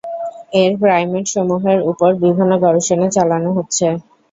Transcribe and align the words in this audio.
এর 0.53 0.71
প্রাইমেট 0.81 1.25
সমূহের 1.33 1.79
ওপর 1.91 2.09
বিভিন্ন 2.23 2.51
গবেষণা 2.63 3.07
চালানো 3.15 3.49
হচ্ছে। 3.57 3.85